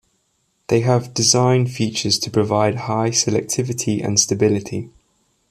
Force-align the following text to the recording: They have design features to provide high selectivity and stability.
They 0.65 0.79
have 0.79 1.13
design 1.13 1.67
features 1.67 2.17
to 2.17 2.31
provide 2.31 2.73
high 2.87 3.09
selectivity 3.11 4.03
and 4.03 4.19
stability. 4.19 4.89